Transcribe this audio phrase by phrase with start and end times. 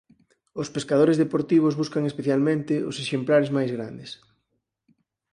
[0.61, 4.11] Os pescadores deportivos buscan especialmente os exemplares máis grandes.